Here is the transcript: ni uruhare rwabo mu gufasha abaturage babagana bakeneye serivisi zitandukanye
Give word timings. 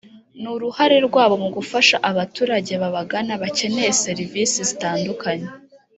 ni 0.41 0.49
uruhare 0.55 0.97
rwabo 1.07 1.35
mu 1.43 1.49
gufasha 1.57 1.95
abaturage 2.09 2.73
babagana 2.83 3.33
bakeneye 3.41 3.91
serivisi 4.03 4.57
zitandukanye 4.69 5.47